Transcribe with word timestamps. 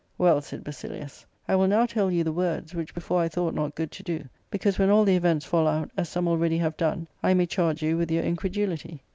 "Well," 0.17 0.41
said 0.41 0.63
Basilius," 0.63 1.27
I 1.47 1.55
will 1.55 1.67
now 1.67 1.85
tell 1.85 2.09
you 2.09 2.23
the 2.23 2.31
words, 2.31 2.73
which 2.73 2.91
before 2.95 3.21
I 3.21 3.29
thought 3.29 3.53
not 3.53 3.75
good 3.75 3.91
to 3.91 4.01
do, 4.01 4.27
becaufse 4.51 4.79
when 4.79 4.89
all 4.89 5.03
the 5.05 5.15
events 5.15 5.45
fall 5.45 5.67
out, 5.67 5.91
as 5.95 6.09
some 6.09 6.27
already 6.27 6.57
have 6.57 6.75
done, 6.75 7.05
I 7.21 7.35
may 7.35 7.45
charge 7.45 7.83
you 7.83 7.95
with 7.97 8.09
your 8.09 8.23
incredulity." 8.23 9.03